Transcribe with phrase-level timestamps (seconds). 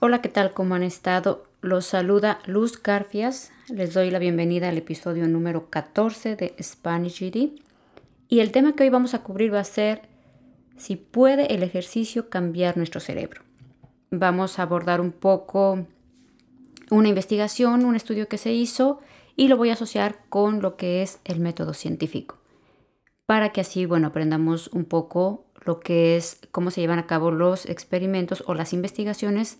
[0.00, 0.52] Hola, ¿qué tal?
[0.52, 1.42] ¿Cómo han estado?
[1.60, 3.50] Los saluda Luz Garfias.
[3.68, 7.60] Les doy la bienvenida al episodio número 14 de Spanish GD.
[8.28, 10.02] Y el tema que hoy vamos a cubrir va a ser
[10.76, 13.42] si puede el ejercicio cambiar nuestro cerebro.
[14.12, 15.84] Vamos a abordar un poco
[16.90, 19.00] una investigación, un estudio que se hizo
[19.34, 22.38] y lo voy a asociar con lo que es el método científico
[23.28, 27.30] para que así, bueno, aprendamos un poco lo que es cómo se llevan a cabo
[27.30, 29.58] los experimentos o las investigaciones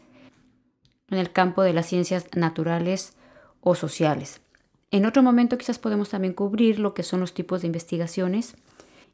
[1.10, 3.14] en el campo de las ciencias naturales
[3.60, 4.40] o sociales.
[4.90, 8.56] En otro momento quizás podemos también cubrir lo que son los tipos de investigaciones.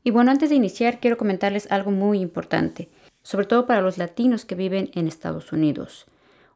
[0.04, 2.88] Y bueno, antes de iniciar quiero comentarles algo muy importante,
[3.22, 6.06] sobre todo para los latinos que viven en Estados Unidos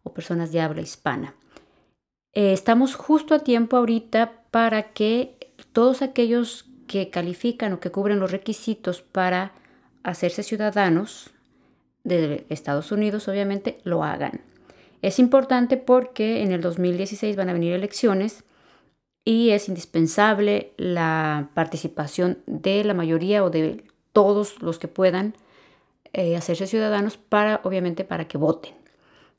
[0.03, 1.35] o personas de habla hispana.
[2.33, 8.21] Eh, estamos justo a tiempo ahorita para que todos aquellos que califican o que cubren
[8.21, 9.53] los requisitos para
[10.03, 11.31] hacerse ciudadanos
[12.05, 14.41] de Estados Unidos, obviamente, lo hagan.
[15.03, 18.45] Es importante porque en el 2016 van a venir elecciones
[19.25, 25.35] y es indispensable la participación de la mayoría o de todos los que puedan
[26.13, 28.75] eh, hacerse ciudadanos para, obviamente, para que voten.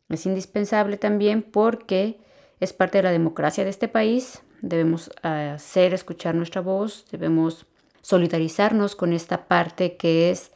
[0.10, 2.20] Es indispensable también porque
[2.60, 4.42] es parte de la democracia de este país.
[4.62, 7.66] Debemos ah, hacer escuchar nuestra voz, debemos
[8.02, 10.52] solidarizarnos con esta parte que es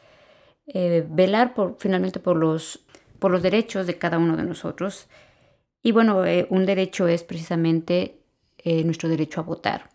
[0.68, 2.86] eh, velar por, finalmente por los
[3.24, 5.08] por los derechos de cada uno de nosotros.
[5.82, 8.20] Y bueno, eh, un derecho es precisamente
[8.58, 9.90] eh, nuestro derecho a votar.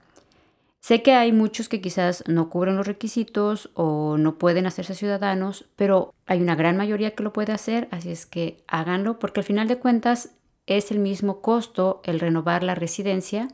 [0.81, 5.67] Sé que hay muchos que quizás no cubren los requisitos o no pueden hacerse ciudadanos,
[5.77, 9.45] pero hay una gran mayoría que lo puede hacer, así es que háganlo, porque al
[9.45, 10.31] final de cuentas
[10.65, 13.49] es el mismo costo el renovar la residencia,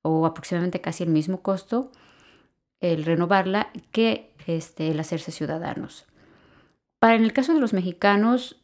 [0.00, 1.92] o aproximadamente casi el mismo costo
[2.80, 6.06] el renovarla que este, el hacerse ciudadanos.
[6.98, 8.56] Para en el caso de los mexicanos,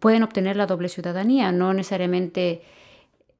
[0.00, 2.62] pueden obtener la doble ciudadanía, no necesariamente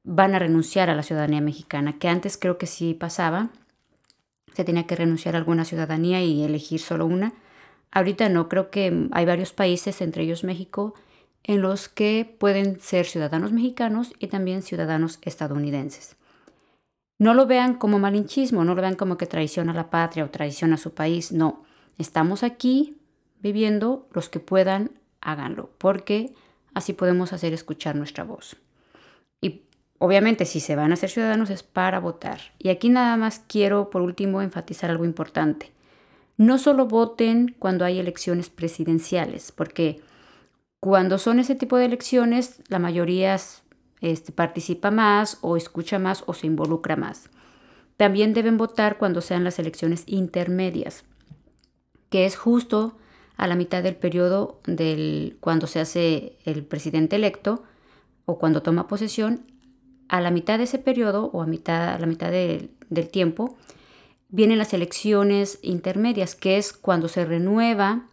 [0.03, 3.49] van a renunciar a la ciudadanía mexicana, que antes creo que sí pasaba,
[4.53, 7.33] se tenía que renunciar a alguna ciudadanía y elegir solo una.
[7.91, 10.93] Ahorita no, creo que hay varios países, entre ellos México,
[11.43, 16.15] en los que pueden ser ciudadanos mexicanos y también ciudadanos estadounidenses.
[17.19, 20.29] No lo vean como malinchismo, no lo vean como que traiciona a la patria o
[20.29, 21.63] traiciona a su país, no.
[21.97, 22.97] Estamos aquí
[23.39, 24.91] viviendo, los que puedan
[25.27, 26.33] háganlo, porque
[26.73, 28.55] así podemos hacer escuchar nuestra voz.
[29.41, 29.63] Y
[29.99, 32.39] obviamente si se van a ser ciudadanos es para votar.
[32.57, 35.71] Y aquí nada más quiero por último enfatizar algo importante.
[36.37, 40.01] No solo voten cuando hay elecciones presidenciales, porque
[40.79, 43.37] cuando son ese tipo de elecciones la mayoría
[43.99, 47.29] este, participa más o escucha más o se involucra más.
[47.97, 51.03] También deben votar cuando sean las elecciones intermedias,
[52.09, 52.95] que es justo
[53.37, 57.63] a la mitad del periodo del cuando se hace el presidente electo
[58.25, 59.45] o cuando toma posesión,
[60.09, 63.57] a la mitad de ese periodo o a, mitad, a la mitad del tiempo,
[64.29, 68.07] vienen las elecciones intermedias, que es cuando se renueva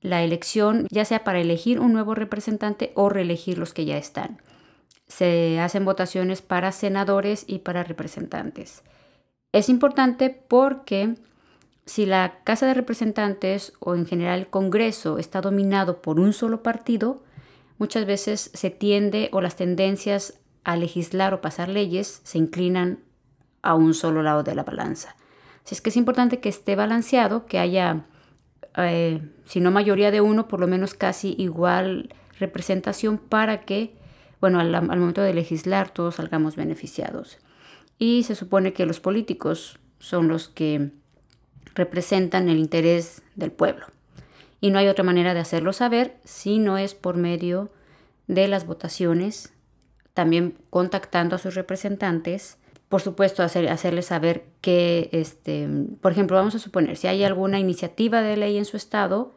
[0.00, 4.42] la elección, ya sea para elegir un nuevo representante o reelegir los que ya están.
[5.06, 8.82] Se hacen votaciones para senadores y para representantes.
[9.52, 11.14] Es importante porque
[11.88, 16.62] si la Casa de Representantes o en general el Congreso está dominado por un solo
[16.62, 17.22] partido,
[17.78, 22.98] muchas veces se tiende o las tendencias a legislar o pasar leyes se inclinan
[23.62, 25.16] a un solo lado de la balanza.
[25.64, 28.04] Así es que es importante que esté balanceado, que haya,
[28.76, 33.96] eh, si no mayoría de uno, por lo menos casi igual representación para que,
[34.42, 37.38] bueno, al momento de legislar todos salgamos beneficiados.
[37.98, 40.90] Y se supone que los políticos son los que
[41.78, 43.86] representan el interés del pueblo.
[44.60, 47.70] Y no hay otra manera de hacerlo saber si no es por medio
[48.26, 49.54] de las votaciones,
[50.12, 52.58] también contactando a sus representantes,
[52.88, 55.68] por supuesto hacer, hacerles saber que, este,
[56.00, 59.34] por ejemplo, vamos a suponer, si hay alguna iniciativa de ley en su estado,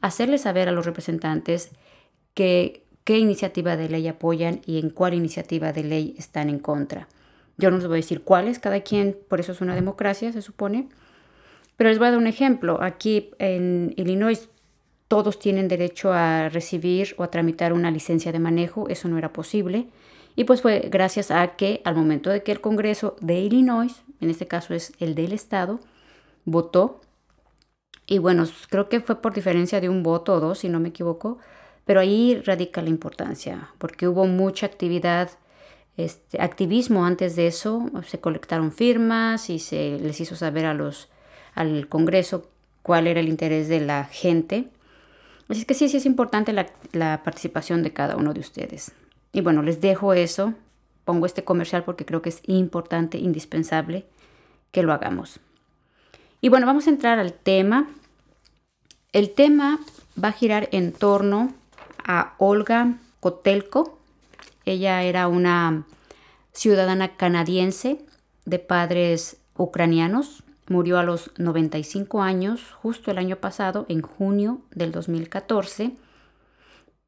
[0.00, 1.70] hacerles saber a los representantes
[2.34, 7.08] que, qué iniciativa de ley apoyan y en cuál iniciativa de ley están en contra.
[7.56, 10.42] Yo no les voy a decir cuáles, cada quien, por eso es una democracia, se
[10.42, 10.88] supone,
[11.80, 12.76] pero les voy a dar un ejemplo.
[12.82, 14.50] Aquí en Illinois
[15.08, 18.86] todos tienen derecho a recibir o a tramitar una licencia de manejo.
[18.90, 19.86] Eso no era posible.
[20.36, 24.28] Y pues fue gracias a que al momento de que el Congreso de Illinois, en
[24.28, 25.80] este caso es el del Estado,
[26.44, 27.00] votó,
[28.06, 30.90] y bueno, creo que fue por diferencia de un voto o dos, si no me
[30.90, 31.38] equivoco,
[31.86, 35.30] pero ahí radica la importancia, porque hubo mucha actividad,
[35.96, 41.08] este, activismo antes de eso, se colectaron firmas y se les hizo saber a los
[41.54, 42.50] al Congreso
[42.82, 44.68] cuál era el interés de la gente.
[45.48, 48.92] Así que sí, sí es importante la, la participación de cada uno de ustedes.
[49.32, 50.54] Y bueno, les dejo eso.
[51.04, 54.06] Pongo este comercial porque creo que es importante, indispensable
[54.70, 55.40] que lo hagamos.
[56.40, 57.88] Y bueno, vamos a entrar al tema.
[59.12, 59.80] El tema
[60.22, 61.52] va a girar en torno
[62.04, 63.98] a Olga Kotelko.
[64.64, 65.84] Ella era una
[66.52, 67.98] ciudadana canadiense
[68.44, 70.42] de padres ucranianos.
[70.70, 75.96] Murió a los 95 años, justo el año pasado, en junio del 2014.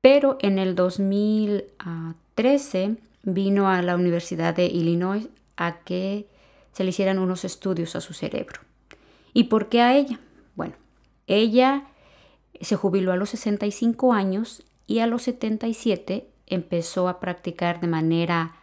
[0.00, 6.26] Pero en el 2013 vino a la Universidad de Illinois a que
[6.72, 8.62] se le hicieran unos estudios a su cerebro.
[9.32, 10.18] ¿Y por qué a ella?
[10.56, 10.74] Bueno,
[11.28, 11.84] ella
[12.60, 18.56] se jubiló a los 65 años y a los 77 empezó a practicar de manera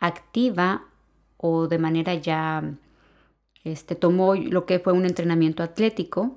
[0.00, 0.86] activa
[1.36, 2.64] o de manera ya,
[3.64, 6.36] este, tomó lo que fue un entrenamiento atlético,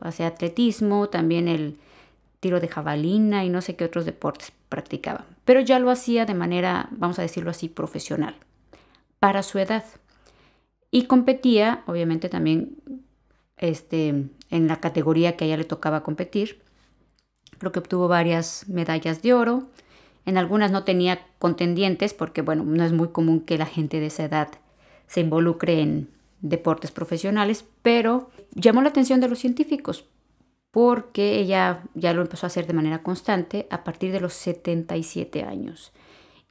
[0.00, 1.78] hacia atletismo, también el
[2.38, 6.34] tiro de jabalina y no sé qué otros deportes practicaba, pero ya lo hacía de
[6.34, 8.36] manera, vamos a decirlo así, profesional,
[9.18, 9.84] para su edad.
[10.90, 12.76] Y competía, obviamente también
[13.56, 14.08] este,
[14.50, 16.62] en la categoría que a ella le tocaba competir.
[17.58, 19.68] Creo que obtuvo varias medallas de oro.
[20.24, 24.06] En algunas no tenía contendientes porque, bueno, no es muy común que la gente de
[24.06, 24.48] esa edad
[25.10, 26.08] se involucre en
[26.40, 30.04] deportes profesionales, pero llamó la atención de los científicos
[30.70, 35.42] porque ella ya lo empezó a hacer de manera constante a partir de los 77
[35.42, 35.92] años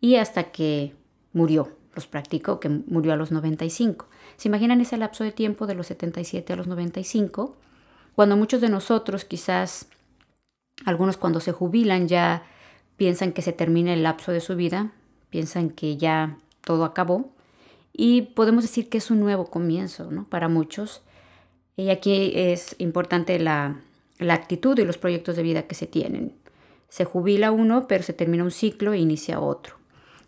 [0.02, 0.94] y hasta que
[1.32, 4.08] murió, los practicó, que murió a los 95.
[4.36, 7.56] ¿Se imaginan ese lapso de tiempo de los 77 a los 95?
[8.14, 9.88] Cuando muchos de nosotros, quizás
[10.86, 12.44] algunos cuando se jubilan ya
[12.98, 14.92] piensan que se termina el lapso de su vida,
[15.30, 17.32] piensan que ya todo acabó
[17.94, 20.25] y podemos decir que es un nuevo comienzo ¿no?
[20.30, 21.01] para muchos.
[21.75, 23.80] Y aquí es importante la,
[24.18, 26.33] la actitud y los proyectos de vida que se tienen.
[26.89, 29.75] Se jubila uno, pero se termina un ciclo e inicia otro.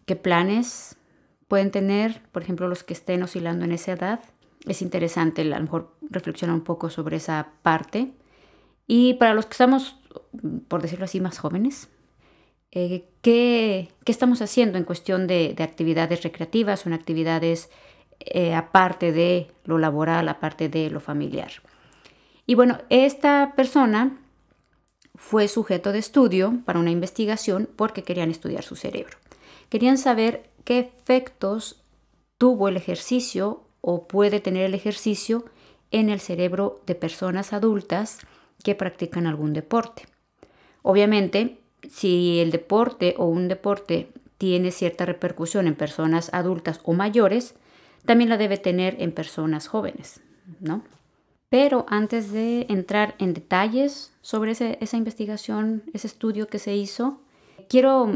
[0.05, 0.97] ¿Qué planes
[1.51, 4.21] pueden tener, por ejemplo, los que estén oscilando en esa edad.
[4.65, 8.13] Es interesante a lo mejor reflexionar un poco sobre esa parte.
[8.87, 9.99] Y para los que estamos,
[10.69, 11.89] por decirlo así, más jóvenes,
[12.71, 17.69] eh, ¿qué, estamos haciendo en cuestión de, actividades recreativas o en actividades
[18.19, 21.51] eh, aparte de lo laboral, aparte de lo familiar?
[22.45, 24.17] Y bueno, esta persona
[25.15, 29.17] fue sujeto de estudio para una investigación porque querían estudiar su cerebro.
[29.69, 31.81] Querían saber qué efectos
[32.37, 35.45] tuvo el ejercicio o puede tener el ejercicio
[35.91, 38.19] en el cerebro de personas adultas
[38.63, 40.07] que practican algún deporte.
[40.81, 47.55] Obviamente, si el deporte o un deporte tiene cierta repercusión en personas adultas o mayores,
[48.05, 50.21] también la debe tener en personas jóvenes,
[50.59, 50.83] ¿no?
[51.49, 57.21] Pero antes de entrar en detalles sobre esa investigación, ese estudio que se hizo,
[57.67, 58.09] quiero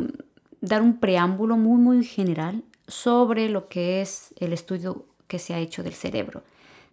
[0.62, 5.60] dar un preámbulo muy, muy general sobre lo que es el estudio que se ha
[5.60, 6.44] hecho del cerebro.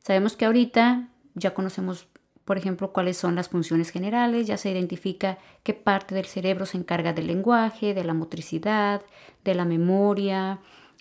[0.02, 2.06] Sabemos que ahorita ya conocemos,
[2.44, 6.76] por ejemplo, cuáles son las funciones generales, ya se identifica qué parte del cerebro se
[6.76, 9.02] encarga del lenguaje, de la motricidad,
[9.44, 10.60] de la memoria.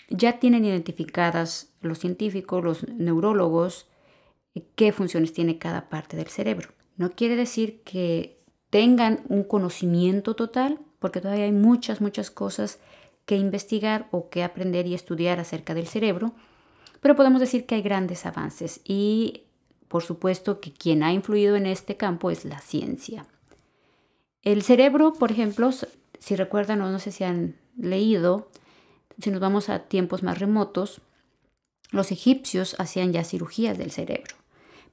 [0.09, 3.87] Ya tienen identificadas los científicos, los neurólogos,
[4.75, 6.69] qué funciones tiene cada parte del cerebro.
[6.97, 12.79] No quiere decir que tengan un conocimiento total, porque todavía hay muchas, muchas cosas
[13.25, 16.33] que investigar o que aprender y estudiar acerca del cerebro,
[16.99, 19.45] pero podemos decir que hay grandes avances y
[19.91, 23.25] por supuesto que quien ha influido en este campo es la ciencia.
[24.41, 25.69] El cerebro, por ejemplo,
[26.17, 28.49] si recuerdan o no sé si han leído,
[29.21, 31.01] si nos vamos a tiempos más remotos,
[31.91, 34.37] los egipcios hacían ya cirugías del cerebro,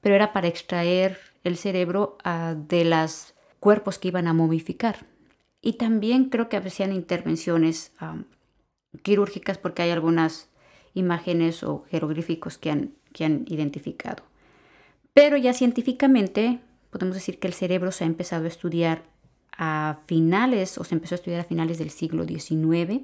[0.01, 5.05] pero era para extraer el cerebro ah, de los cuerpos que iban a momificar.
[5.61, 7.93] Y también creo que hacían intervenciones
[9.01, 10.49] quirúrgicas porque hay algunas
[10.93, 14.28] imágenes o jeroglíficos que han identificado.
[15.19, 16.61] Pero ya científicamente
[16.91, 19.03] podemos decir que el cerebro se ha empezado a estudiar
[19.51, 23.01] a finales, o se empezó a estudiar a finales del siglo XIX,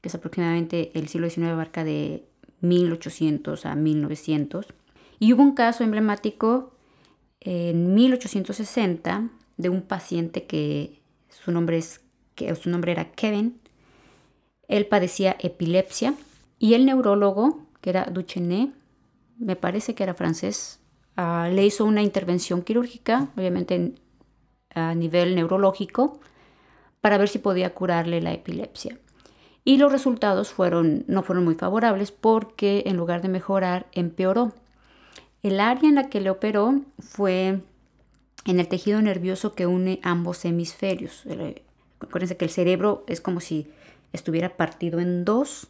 [0.00, 2.24] que es aproximadamente el siglo XIX abarca de
[2.62, 4.68] 1800 a 1900.
[5.18, 6.72] Y hubo un caso emblemático
[7.40, 12.00] en 1860 de un paciente que su nombre, es,
[12.58, 13.60] su nombre era Kevin,
[14.66, 16.14] él padecía epilepsia
[16.58, 18.72] y el neurólogo, que era Duchenne,
[19.36, 20.80] me parece que era francés,
[21.16, 23.94] ah, le hizo una intervención quirúrgica, obviamente
[24.74, 26.20] a nivel neurológico,
[27.00, 28.98] para ver si podía curarle la epilepsia.
[29.64, 34.52] Y los resultados fueron, no fueron muy favorables porque en lugar de mejorar, empeoró.
[35.42, 37.60] El área en la que le operó fue
[38.44, 41.24] en el tejido nervioso que une ambos hemisferios.
[42.00, 43.68] Acuérdense que el cerebro es como si
[44.12, 45.68] estuviera partido en dos.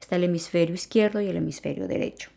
[0.00, 2.30] Está el hemisferio izquierdo y el hemisferio derecho.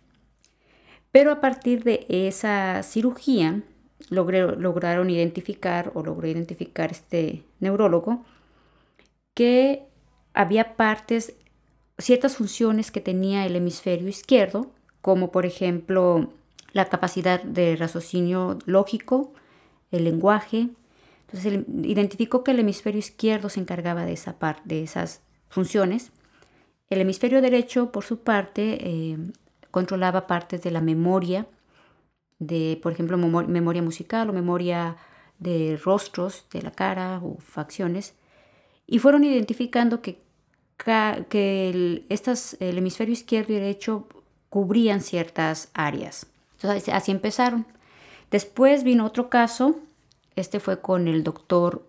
[1.14, 3.62] Pero a partir de esa cirugía
[4.10, 8.26] lograron identificar o logró identificar este neurólogo
[9.36, 9.84] que
[10.34, 11.36] había partes,
[12.00, 16.34] ciertas funciones que tenía el hemisferio izquierdo, como por ejemplo
[16.72, 19.34] la capacidad de raciocinio lógico,
[19.92, 20.70] el lenguaje.
[21.28, 26.12] Entonces identificó que el hemisferio izquierdo se encargaba de, esa de esas funciones.
[26.90, 29.18] El hemisferio derecho, por su parte, eh,
[29.74, 31.48] controlaba partes de la memoria,
[32.38, 34.98] de, por ejemplo, memoria musical o memoria
[35.40, 38.14] de rostros de la cara o facciones.
[38.86, 40.20] Y fueron identificando que,
[41.28, 44.08] que el, estas, el hemisferio izquierdo y derecho
[44.50, 46.28] cubrían ciertas áreas.
[46.58, 47.66] Entonces así empezaron.
[48.30, 49.80] Después vino otro caso,
[50.36, 51.84] este fue con el doctor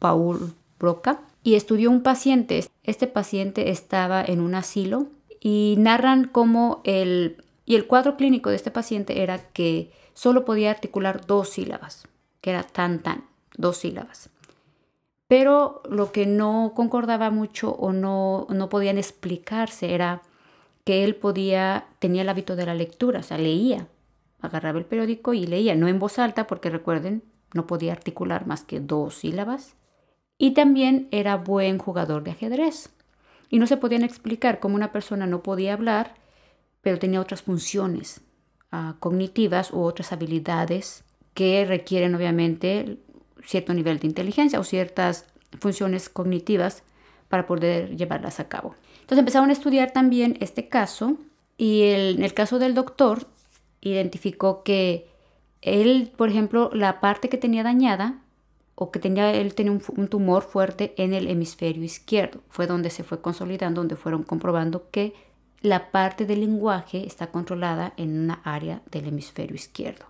[0.00, 2.64] Paul Broca, y estudió un paciente.
[2.82, 5.06] Este paciente estaba en un asilo
[5.40, 10.70] y narran cómo el, y el cuadro clínico de este paciente era que solo podía
[10.70, 12.06] articular dos sílabas,
[12.40, 13.24] que era tan tan,
[13.56, 14.30] dos sílabas.
[15.28, 20.22] Pero lo que no concordaba mucho o no, no podían explicarse era
[20.84, 23.88] que él podía, tenía el hábito de la lectura, o sea, leía,
[24.40, 28.62] agarraba el periódico y leía, no en voz alta, porque recuerden, no podía articular más
[28.64, 29.74] que dos sílabas.
[30.38, 32.90] Y también era buen jugador de ajedrez.
[33.50, 36.14] Y no se podían explicar cómo una persona no podía hablar,
[36.82, 38.20] pero tenía otras funciones
[38.70, 42.98] ah, cognitivas u otras habilidades que requieren obviamente
[43.44, 45.24] cierto nivel de inteligencia o ciertas
[45.60, 46.82] funciones cognitivas
[47.28, 48.74] para poder llevarlas a cabo.
[49.00, 51.16] Entonces empezaron a estudiar también este caso
[51.56, 53.26] y en el caso del doctor
[53.80, 55.08] identificó que
[55.62, 58.22] él, por ejemplo, la parte que tenía dañada
[58.80, 62.42] o que tenía, él tenía un, tumor fuerte en el hemisferio izquierdo.
[62.48, 65.14] Fue donde se fue consolidando, donde fueron comprobando que
[65.60, 70.06] la parte del lenguaje está controlada en una área del hemisferio izquierdo.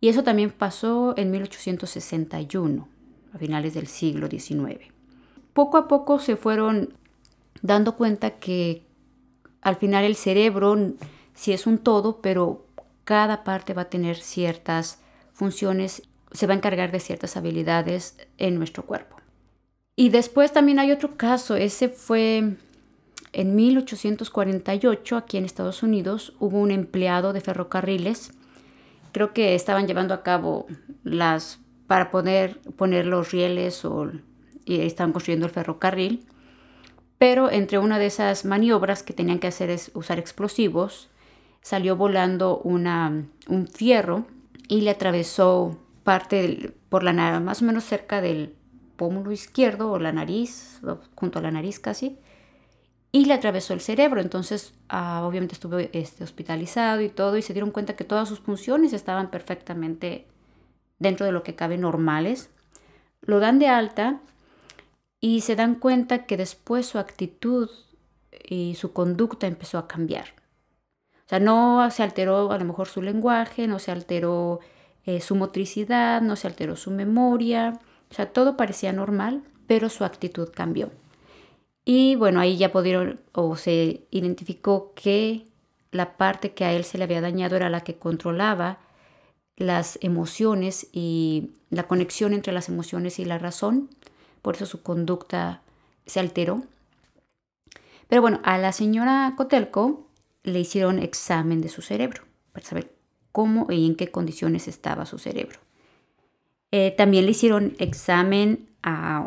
[0.00, 2.88] Y eso también pasó en 1861,
[3.34, 4.92] a finales del siglo XIX.
[5.52, 6.94] Poco a poco se fueron
[7.62, 8.84] dando cuenta que
[9.60, 10.76] al final el cerebro
[11.34, 12.64] sí es un todo, pero
[13.02, 15.00] cada parte va a tener ciertas
[15.32, 16.02] funciones,
[16.32, 19.16] se va a encargar de ciertas habilidades en nuestro cuerpo.
[19.96, 22.56] Y después también hay otro caso, ese fue
[23.32, 28.32] en 1848, aquí en Estados Unidos, hubo un empleado de ferrocarriles,
[29.12, 30.66] creo que estaban llevando a cabo
[31.02, 34.10] las, para poder poner los rieles o,
[34.64, 36.26] y estaban construyendo el ferrocarril,
[37.18, 41.08] pero entre una de esas maniobras que tenían que hacer es usar explosivos,
[41.60, 44.26] salió volando una, un fierro
[44.68, 45.76] y le atravesó
[46.08, 48.54] parte por la nariz, más o menos cerca del
[48.96, 50.80] pómulo izquierdo o la nariz,
[51.14, 52.18] junto a la nariz casi,
[53.12, 54.22] y le atravesó el cerebro.
[54.22, 58.40] Entonces, ah, obviamente estuvo este, hospitalizado y todo, y se dieron cuenta que todas sus
[58.40, 60.26] funciones estaban perfectamente
[60.98, 62.48] dentro de lo que cabe normales.
[63.20, 64.18] Lo dan de alta
[65.20, 67.68] y se dan cuenta que después su actitud
[68.48, 70.28] y su conducta empezó a cambiar.
[71.26, 74.60] O sea, no se alteró a lo mejor su lenguaje, no se alteró
[75.08, 77.80] eh, su motricidad, no se alteró su memoria.
[78.10, 80.90] O sea, todo parecía normal, pero su actitud cambió.
[81.86, 85.46] Y bueno, ahí ya pudieron o se identificó que
[85.92, 88.80] la parte que a él se le había dañado era la que controlaba
[89.56, 93.88] las emociones y la conexión entre las emociones y la razón.
[94.42, 95.62] Por eso su conducta
[96.04, 96.64] se alteró.
[98.08, 100.06] Pero bueno, a la señora Cotelco
[100.42, 102.97] le hicieron examen de su cerebro para saber
[103.38, 105.60] cómo y en qué condiciones estaba su cerebro.
[106.72, 108.68] Eh, también le hicieron examen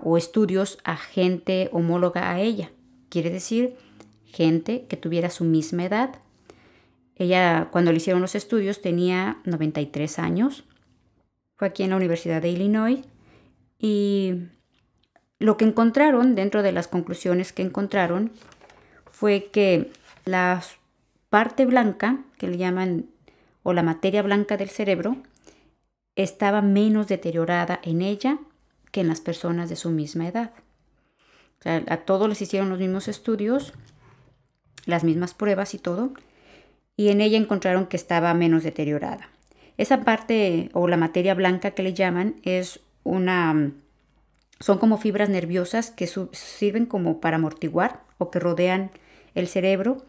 [0.04, 2.72] o estudios a gente homóloga a ella,
[3.08, 3.78] quiere decir
[4.26, 6.20] gente que tuviera su misma edad.
[7.16, 10.66] Ella cuando le hicieron los estudios tenía 93 años,
[11.56, 13.00] fue aquí en la Universidad de Illinois
[13.80, 14.34] y
[15.40, 18.34] lo que encontraron dentro de las conclusiones que encontraron
[19.10, 19.90] fue que
[20.26, 20.76] las
[21.30, 23.06] parte blanca, que le llaman,
[23.64, 25.18] o la materia blanca del cerebro,
[26.16, 28.40] estaba menos deteriorada en ella
[28.92, 30.52] que en las personas de su misma edad.
[31.64, 33.74] a todos les hicieron los mismos estudios,
[34.86, 36.14] las mismas pruebas y todo,
[36.98, 39.30] y en ella encontraron que estaba menos deteriorada.
[39.78, 43.72] Esa parte o la materia blanca que le llaman es una
[44.60, 48.92] son como fibras nerviosas que sirven como para amortiguar o que rodean
[49.34, 50.06] el cerebro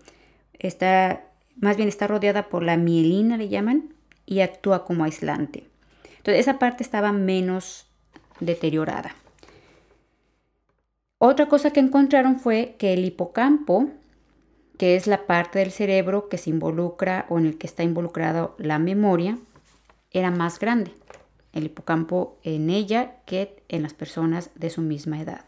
[0.58, 1.24] está,
[1.56, 3.94] más bien está rodeada por la mielina, le llaman,
[4.26, 5.66] y actúa como aislante.
[6.18, 7.86] Entonces esa parte estaba menos
[8.40, 9.14] deteriorada.
[11.18, 13.88] Otra cosa que encontraron fue que el hipocampo,
[14.78, 18.50] que es la parte del cerebro que se involucra o en el que está involucrada
[18.58, 19.38] la memoria,
[20.10, 20.92] era más grande.
[21.52, 25.44] El hipocampo en ella que en las personas de su misma edad.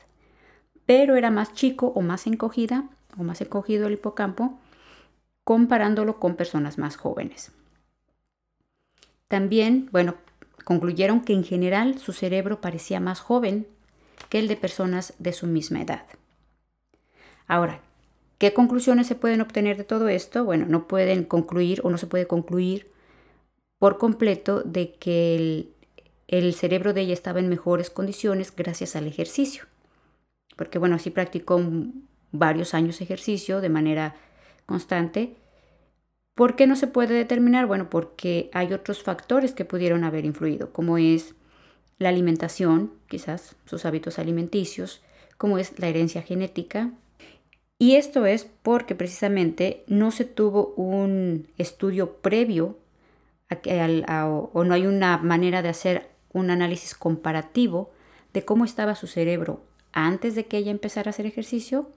[0.86, 4.58] Pero era más chico o más encogida o más encogido el hipocampo
[5.44, 7.52] comparándolo con personas más jóvenes.
[9.28, 10.14] También, bueno,
[10.64, 13.66] concluyeron que en general su cerebro parecía más joven
[14.28, 16.04] que el de personas de su misma edad.
[17.46, 17.80] Ahora,
[18.38, 20.44] ¿qué conclusiones se pueden obtener de todo esto?
[20.44, 22.90] Bueno, no pueden concluir o no se puede concluir
[23.78, 25.74] por completo de que el,
[26.28, 29.64] el cerebro de ella estaba en mejores condiciones gracias al ejercicio.
[30.56, 31.60] Porque bueno, sí practicó
[32.32, 34.16] varios años ejercicio de manera
[34.66, 35.36] constante.
[36.34, 37.66] ¿Por qué no se puede determinar?
[37.66, 41.34] Bueno, porque hay otros factores que pudieron haber influido, como es
[41.98, 45.00] la alimentación, quizás sus hábitos alimenticios,
[45.38, 46.90] como es la herencia genética.
[47.78, 52.78] Y esto es porque precisamente no se tuvo un estudio previo
[54.52, 57.92] o no hay una manera de hacer un análisis comparativo
[58.32, 61.88] de cómo estaba su cerebro antes de que ella empezara a hacer ejercicio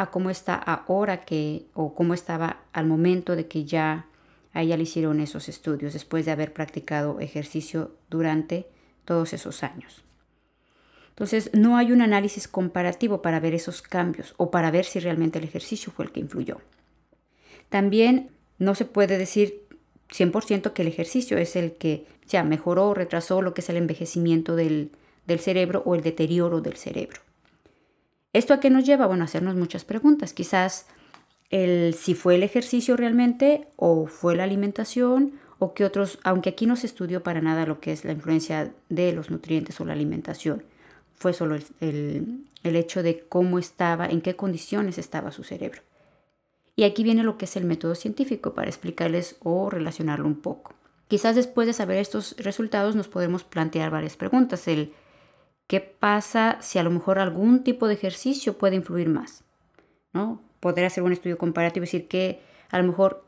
[0.00, 4.06] a cómo está ahora que o cómo estaba al momento de que ya
[4.54, 8.66] a ella le hicieron esos estudios después de haber practicado ejercicio durante
[9.04, 10.02] todos esos años.
[11.10, 15.38] Entonces, no hay un análisis comparativo para ver esos cambios o para ver si realmente
[15.38, 16.62] el ejercicio fue el que influyó.
[17.68, 19.66] También no se puede decir
[20.08, 23.76] 100% que el ejercicio es el que ya mejoró o retrasó lo que es el
[23.76, 24.92] envejecimiento del,
[25.26, 27.20] del cerebro o el deterioro del cerebro.
[28.32, 29.06] ¿Esto a qué nos lleva?
[29.06, 30.32] Bueno, hacernos muchas preguntas.
[30.32, 30.86] Quizás
[31.50, 36.66] el si fue el ejercicio realmente o fue la alimentación o qué otros, aunque aquí
[36.66, 39.92] no se estudió para nada lo que es la influencia de los nutrientes o la
[39.92, 40.62] alimentación,
[41.14, 45.82] fue solo el, el hecho de cómo estaba, en qué condiciones estaba su cerebro.
[46.76, 50.72] Y aquí viene lo que es el método científico para explicarles o relacionarlo un poco.
[51.08, 54.68] Quizás después de saber estos resultados nos podemos plantear varias preguntas.
[54.68, 54.94] El
[55.70, 59.44] ¿Qué pasa si a lo mejor algún tipo de ejercicio puede influir más?
[60.12, 60.42] ¿no?
[60.58, 63.24] Poder hacer un estudio comparativo y decir que a lo mejor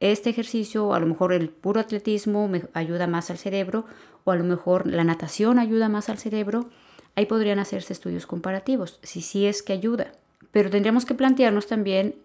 [0.00, 3.84] este ejercicio, o a lo mejor el puro atletismo me ayuda más al cerebro,
[4.24, 6.68] o a lo mejor la natación ayuda más al cerebro.
[7.14, 10.10] Ahí podrían hacerse estudios comparativos, si sí es que ayuda.
[10.50, 12.16] Pero tendríamos que plantearnos también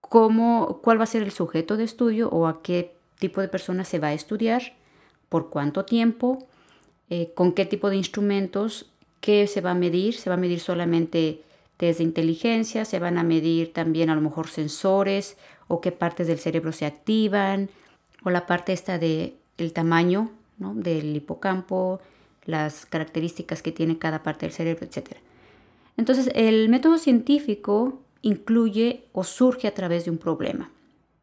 [0.00, 3.84] cómo, cuál va a ser el sujeto de estudio o a qué tipo de persona
[3.84, 4.62] se va a estudiar,
[5.28, 6.48] por cuánto tiempo
[7.10, 8.86] eh, con qué tipo de instrumentos,
[9.20, 11.42] qué se va a medir, se va a medir solamente
[11.78, 15.36] desde inteligencia, se van a medir también a lo mejor sensores
[15.68, 17.70] o qué partes del cerebro se activan
[18.24, 22.00] o la parte esta de el tamaño del hipocampo,
[22.44, 25.18] las características que tiene cada parte del cerebro, etc.
[25.96, 30.70] Entonces, el método científico incluye o surge a través de un problema.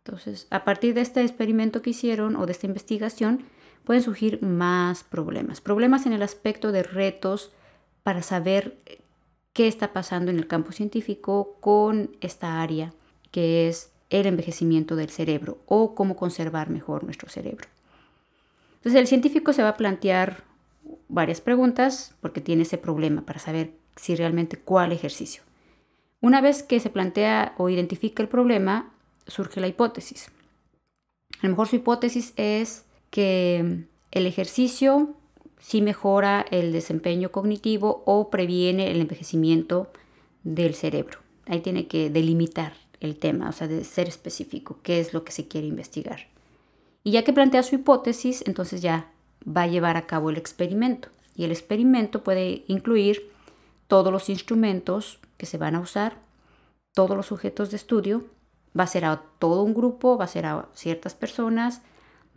[0.05, 3.43] Entonces, a partir de este experimento que hicieron o de esta investigación,
[3.85, 5.61] pueden surgir más problemas.
[5.61, 7.51] Problemas en el aspecto de retos
[8.03, 8.77] para saber
[9.53, 12.93] qué está pasando en el campo científico con esta área
[13.31, 17.67] que es el envejecimiento del cerebro o cómo conservar mejor nuestro cerebro.
[18.77, 20.43] Entonces el científico se va a plantear
[21.07, 25.43] varias preguntas porque tiene ese problema para saber si realmente cuál ejercicio.
[26.21, 28.91] Una vez que se plantea o identifica el problema,
[29.27, 30.29] surge la hipótesis.
[31.39, 35.13] A lo mejor su hipótesis es que el ejercicio
[35.57, 39.87] sí mejora el desempeño cognitivo o previene el envejecimiento
[40.43, 41.19] del cerebro.
[41.45, 45.31] Ahí tiene que delimitar el tema, o sea, de ser específico, qué es lo que
[45.31, 46.27] se quiere investigar.
[47.05, 49.09] Y ya que plantea su hipótesis, entonces ya
[49.47, 51.07] va a llevar a cabo el experimento.
[51.37, 53.31] Y el experimento puede incluir
[53.87, 56.17] todos los instrumentos que se van a usar,
[56.93, 58.25] todos los sujetos de estudio,
[58.77, 61.81] va a ser a todo un grupo, va a ser a ciertas personas,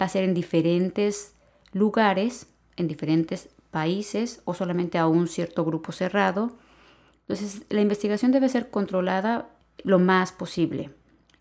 [0.01, 1.35] va a ser en diferentes
[1.73, 6.53] lugares, en diferentes países o solamente a un cierto grupo cerrado.
[7.23, 9.51] Entonces, la investigación debe ser controlada
[9.85, 10.91] lo más posible,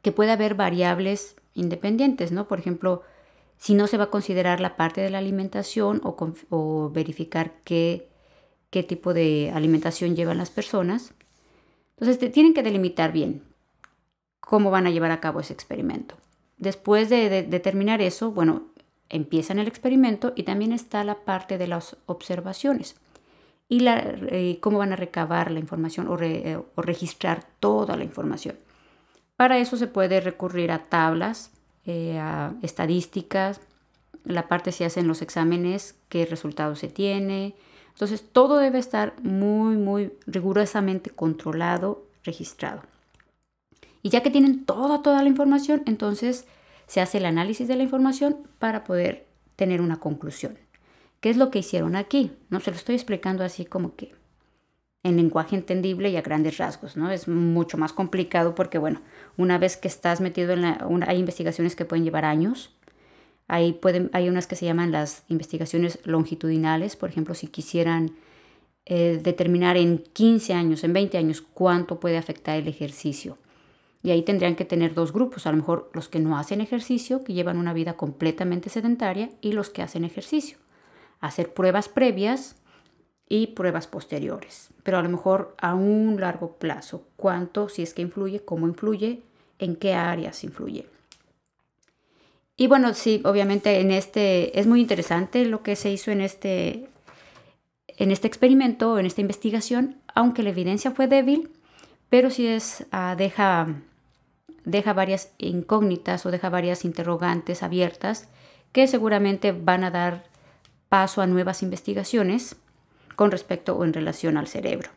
[0.02, 2.48] que pueda haber variables independientes, ¿no?
[2.48, 3.04] Por ejemplo,
[3.58, 8.10] si no se va a considerar la parte de la alimentación o, verificar qué,
[8.88, 11.13] tipo de alimentación llevan las personas.
[11.98, 13.41] Entonces, tienen que delimitar bien
[14.39, 16.15] cómo van a llevar a cabo ese experimento.
[16.58, 18.63] Después de, determinar eso, bueno,
[19.10, 22.96] empiezan el experimento y también está la parte de las observaciones
[23.70, 28.56] y la, eh, cómo van a recabar la información eh, o, registrar toda la información.
[29.36, 31.52] Para eso se puede recurrir a tablas,
[31.86, 33.62] eh, a estadísticas,
[34.24, 37.56] la parte si hacen los exámenes, qué resultados se tiene.
[37.89, 42.82] Entonces todo debe estar muy, muy rigurosamente controlado, registrado.
[44.08, 46.48] Y ya que tienen toda, toda la información, entonces
[46.86, 50.58] se hace el análisis de la información para poder tener una conclusión.
[51.20, 52.32] ¿Qué es lo que hicieron aquí?
[52.50, 54.15] No se lo estoy explicando así como que
[55.04, 57.12] en lenguaje entendible y a grandes rasgos, ¿no?
[57.12, 59.02] Es mucho más complicado porque, bueno,
[59.36, 60.88] una vez que estás metido en la...
[61.06, 62.74] hay investigaciones que pueden llevar años.
[63.50, 68.15] Ahí pueden, hay unas que se llaman las investigaciones longitudinales, por ejemplo, si quisieran
[68.86, 73.38] eh, determinar en 15 años, en 20 años, cuánto puede afectar el ejercicio.
[74.03, 77.23] Y ahí tendrían que tener dos grupos, a lo mejor los que no hacen ejercicio,
[77.23, 80.57] que llevan una vida completamente sedentaria, y los que hacen ejercicio.
[81.19, 82.55] Hacer pruebas previas
[83.29, 87.03] y pruebas posteriores, pero a lo mejor a un largo plazo.
[87.17, 89.23] ¿Cuánto, si es que influye, cómo influye,
[89.60, 90.88] en qué áreas influye?
[92.55, 96.89] Y bueno, sí, obviamente en este es muy interesante lo que se hizo en este
[97.88, 101.51] en este experimento, en esta investigación, aunque la evidencia fue débil,
[102.10, 103.67] pero sí es ah, deja
[104.67, 108.27] deja varias incógnitas o deja varias interrogantes abiertas
[108.73, 110.25] que seguramente van a dar
[110.89, 112.58] paso a nuevas investigaciones
[113.15, 114.89] con respecto o en relación al cerebro.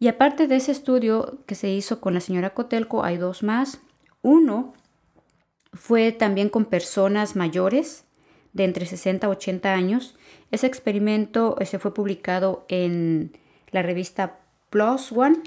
[0.00, 3.80] Y aparte de ese estudio que se hizo con la señora Cotelco, hay dos más.
[4.20, 4.74] Uno
[5.72, 8.04] fue también con personas mayores
[8.52, 10.16] de entre 60 a 80 años.
[10.50, 13.32] Ese experimento se fue publicado en
[13.70, 15.38] la revista Plus One,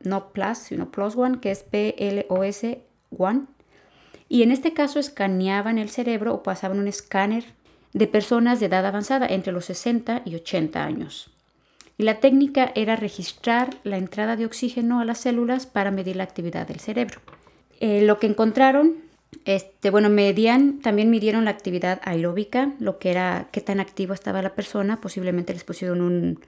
[0.00, 3.42] no Plus, sino Plus One, que es P-L-O-S One.
[4.28, 7.44] Y en este caso escaneaban el cerebro o pasaban un escáner
[7.92, 11.30] de personas de edad avanzada, entre los 60 y 80 años
[11.98, 16.22] y la técnica era registrar la entrada de oxígeno a las células para medir la
[16.22, 17.20] actividad del cerebro.
[17.80, 18.94] Eh, lo que encontraron,
[19.44, 24.42] este, bueno, medían, también midieron la actividad aeróbica, lo que era qué tan activa estaba
[24.42, 26.38] la persona, posiblemente les pusieron un,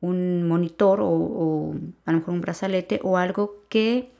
[0.00, 4.10] monitor o, o a lo mejor un brazalete o algo que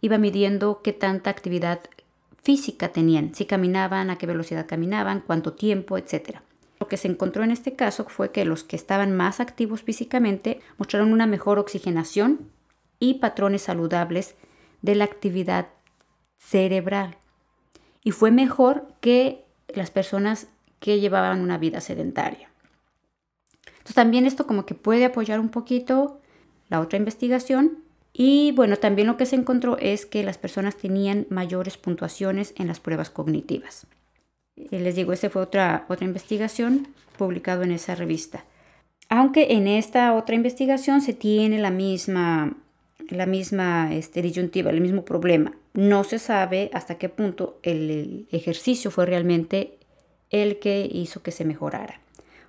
[0.00, 1.80] iba midiendo qué tanta actividad
[2.42, 6.42] física tenían, si caminaban, a qué velocidad caminaban, cuánto tiempo, etcétera.
[6.80, 10.60] Lo que se encontró en este caso fue que los que estaban más activos físicamente
[10.76, 12.50] mostraron una mejor oxigenación
[13.00, 14.36] y patrones saludables
[14.82, 15.68] de la actividad
[16.38, 17.16] cerebral.
[18.04, 22.48] Y fue mejor que las personas que llevaban una vida sedentaria.
[23.66, 26.20] Entonces también esto como que puede apoyar un poquito
[26.68, 27.82] la otra investigación.
[28.20, 32.66] Y bueno, también lo que se encontró es que las personas tenían mayores puntuaciones en
[32.66, 33.86] las pruebas cognitivas.
[34.56, 38.44] Eh, les digo, esta fue otra, otra investigación publicada en esa revista.
[39.08, 42.56] Aunque en esta otra investigación se tiene la misma,
[43.08, 45.52] la misma este, disyuntiva, el mismo problema.
[45.72, 49.78] No se sabe hasta qué punto el, ejercicio fue realmente
[50.30, 52.00] el que hizo que se mejorara.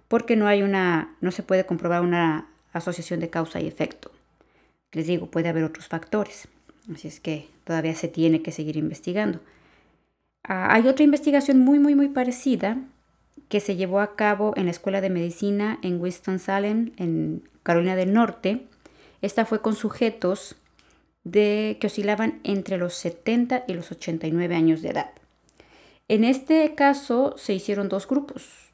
[0.08, 4.10] Porque no hay una, no se puede comprobar una asociación de causa y efecto.
[4.92, 6.48] Les digo, puede haber otros factores.
[6.94, 9.40] Así es que todavía se tiene que seguir investigando.
[10.44, 12.78] Ah, hay otra investigación muy, muy, muy parecida
[13.50, 18.14] que se llevó a cabo en la Escuela de Medicina en Winston-Salem, en Carolina del
[18.14, 18.66] Norte.
[19.22, 20.56] Esta fue con sujetos
[21.24, 25.12] de, que oscilaban entre los 70 y los 89 años de edad.
[26.08, 28.72] En este caso se hicieron dos grupos.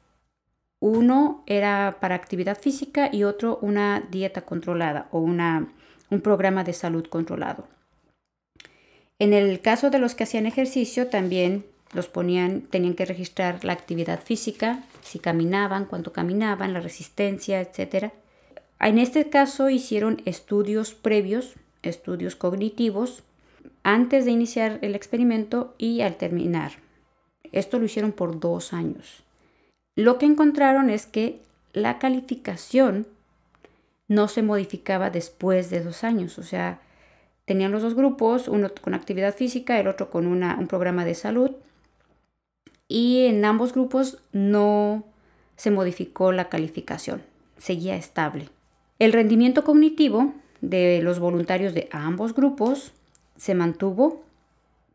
[0.80, 5.68] Uno era para actividad física y otro una dieta controlada o una,
[6.10, 7.66] un programa de salud controlado.
[9.18, 11.64] En el caso de los que hacían ejercicio, también
[11.94, 18.12] los ponían, tenían que registrar la actividad física, si caminaban, cuánto caminaban, la resistencia, etc.
[18.80, 23.22] En este caso hicieron estudios previos, estudios cognitivos,
[23.82, 26.72] antes de iniciar el experimento y al terminar.
[27.52, 29.22] Esto lo hicieron por dos años.
[29.94, 31.40] Lo que encontraron es que
[31.72, 33.06] la calificación
[34.08, 36.80] no se modificaba después de dos años, o sea,
[37.46, 41.52] Tenían los dos grupos, uno con actividad física, el otro con un programa de salud.
[42.88, 45.04] Y en ambos grupos no
[45.56, 47.22] se modificó la calificación,
[47.56, 48.48] seguía estable.
[48.98, 52.92] El rendimiento cognitivo de los voluntarios de ambos grupos
[53.36, 54.24] se mantuvo,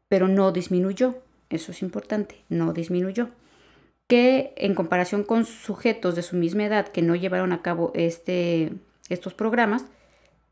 [0.09, 1.15] pero no disminuyó.
[1.49, 3.29] Eso es importante, no disminuyó.
[4.09, 8.73] Que en comparación con sujetos de su misma edad que no llevaron a cabo este,
[9.13, 9.85] estos programas,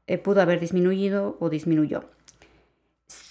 [0.07, 2.05] eh, pudo haber disminuido o disminuyó.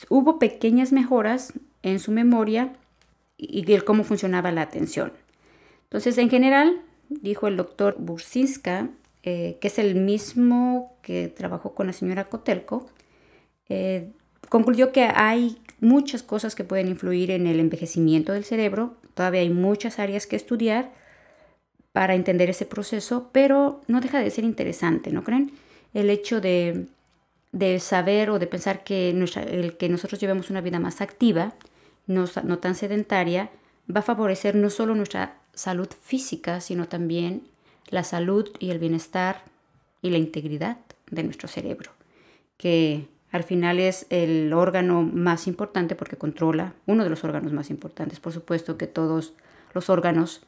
[0.08, 2.72] Hubo pequeñas mejoras en su memoria
[3.36, 5.12] y, el cómo funcionaba la atención.
[5.84, 8.88] Entonces, en general, dijo el doctor Bursinska,
[9.22, 12.86] eh, que es el mismo que trabajó con la señora Kotelko,
[13.68, 14.10] eh,
[14.48, 19.50] concluyó que hay muchas cosas que pueden influir en el envejecimiento del cerebro, Todavía hay
[19.50, 20.92] muchas áreas que estudiar
[21.92, 25.52] para entender ese proceso, pero no deja de ser interesante, ¿no creen?
[25.94, 26.86] El hecho de,
[27.80, 31.54] saber o de pensar que, el que nosotros llevemos una vida más activa,
[32.06, 33.50] no, no tan sedentaria,
[33.94, 37.42] va a favorecer no solo nuestra salud física, sino también
[37.88, 39.42] la salud y el bienestar
[40.02, 40.78] y la integridad
[41.10, 41.90] de nuestro cerebro,
[42.56, 47.70] que al final es el órgano más importante porque controla, uno de los órganos más
[47.70, 48.20] importantes.
[48.20, 49.34] Por supuesto que todos
[49.74, 50.42] los órganos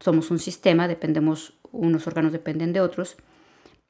[0.00, 3.16] somos un sistema, dependemos, unos órganos dependen de otros,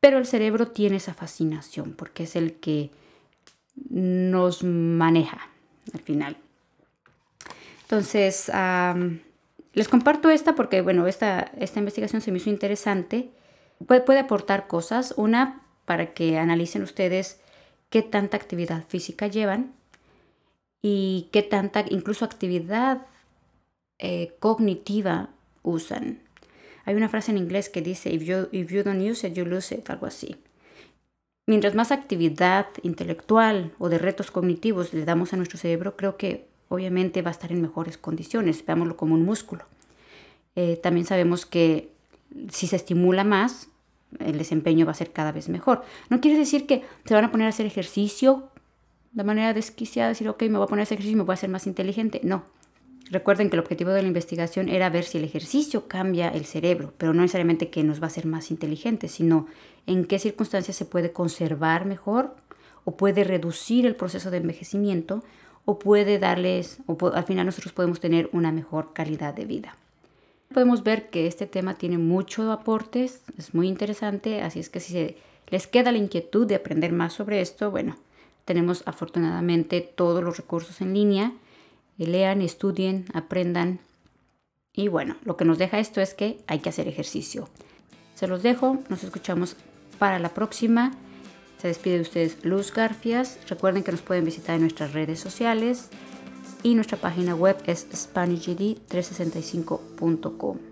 [0.01, 2.90] pero el cerebro tiene esa fascinación porque es el que
[3.88, 5.49] nos maneja
[5.94, 6.37] al final.
[7.83, 8.51] Entonces,
[9.73, 13.31] les comparto esta porque, bueno, esta, esta investigación se me hizo interesante.
[13.87, 15.14] Puede, puede aportar cosas.
[15.16, 17.40] Una, para que analicen ustedes
[17.88, 19.73] qué tanta actividad física llevan
[20.83, 23.07] y qué tanta incluso actividad
[23.99, 25.31] eh, cognitiva
[25.62, 26.20] usan.
[26.85, 29.44] Hay una frase en inglés que dice, if you, if you don't use it, you
[29.44, 30.37] lose it, algo así.
[31.46, 36.46] Mientras más actividad intelectual o de retos cognitivos le damos a nuestro cerebro, creo que
[36.68, 39.64] obviamente va a estar en mejores condiciones, veámoslo como un músculo.
[40.55, 41.90] Eh, también sabemos que
[42.51, 43.68] si se estimula más,
[44.18, 45.83] el desempeño va a ser cada vez mejor.
[46.09, 48.49] No quiere decir que se van a poner a hacer ejercicio
[49.12, 51.33] de manera desquiciada, decir, ok, me voy a poner a hacer ejercicio y me voy
[51.33, 52.20] a hacer más inteligente.
[52.23, 52.44] No.
[53.11, 56.92] Recuerden que el objetivo de la investigación era ver si el ejercicio cambia el cerebro,
[56.96, 59.46] pero no necesariamente que nos va a hacer más inteligentes, sino
[59.87, 62.37] en qué circunstancias se puede conservar mejor
[62.85, 65.25] o puede reducir el proceso de envejecimiento
[65.64, 69.77] o puede darles, o al final nosotros podemos tener una mejor calidad de vida.
[70.55, 75.16] Podemos ver que este tema tiene muchos aportes, es muy interesante, así es que si
[75.49, 77.96] les queda la inquietud de aprender más sobre esto, bueno,
[78.44, 81.33] tenemos afortunadamente todos los recursos en línea.
[82.07, 83.81] Lean, estudien, aprendan.
[84.73, 87.49] Y bueno, lo que nos deja esto es que hay que hacer ejercicio.
[88.15, 89.57] Se los dejo, nos escuchamos
[89.99, 90.93] para la próxima.
[91.61, 93.39] Se despide de ustedes Luz Garfias.
[93.49, 95.89] Recuerden que nos pueden visitar en nuestras redes sociales
[96.63, 100.69] y nuestra página web es SpanishGD365.com.